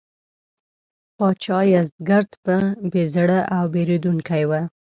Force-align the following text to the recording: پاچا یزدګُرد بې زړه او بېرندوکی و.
پاچا 1.17 1.59
یزدګُرد 1.73 2.31
بې 2.91 3.03
زړه 3.15 3.39
او 3.55 3.63
بېرندوکی 3.73 4.43
و. 4.49 4.51